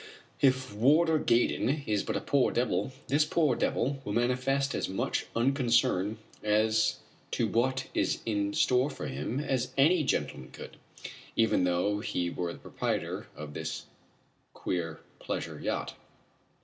[0.41, 5.27] If Warder Gaydon is but a poor devil, this poor devil will manifest as much
[5.35, 6.95] unconcern as
[7.29, 10.77] to what is in store for him as any gentleman could
[11.35, 13.85] even though he were the proprietor of this
[14.53, 15.93] queer pleasure yacht.